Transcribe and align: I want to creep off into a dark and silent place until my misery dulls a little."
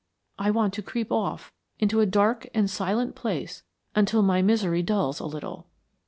I 0.39 0.49
want 0.49 0.73
to 0.73 0.81
creep 0.81 1.11
off 1.11 1.53
into 1.77 1.99
a 1.99 2.07
dark 2.07 2.49
and 2.55 2.67
silent 2.67 3.13
place 3.13 3.61
until 3.95 4.23
my 4.23 4.41
misery 4.41 4.81
dulls 4.81 5.19
a 5.19 5.27
little." 5.27 5.67